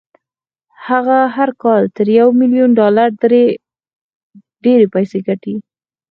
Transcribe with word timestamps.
هغه 0.87 1.17
هر 1.35 1.49
کال 1.63 1.83
تر 1.97 2.07
يوه 2.17 2.31
ميليون 2.41 2.71
ډالر 2.79 3.09
ډېرې 4.63 4.85
پيسې 4.93 5.19
ګټي. 5.27 5.55